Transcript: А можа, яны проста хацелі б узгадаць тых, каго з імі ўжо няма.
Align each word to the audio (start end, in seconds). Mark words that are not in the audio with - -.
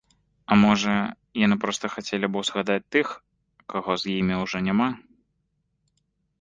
А 0.53 0.55
можа, 0.61 0.95
яны 1.45 1.57
проста 1.65 1.85
хацелі 1.97 2.27
б 2.31 2.41
узгадаць 2.41 2.79
тых, 2.97 3.07
каго 3.75 3.91
з 4.05 4.17
імі 4.17 4.35
ўжо 4.43 4.57
няма. 4.69 4.89